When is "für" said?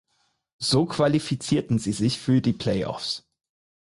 2.17-2.41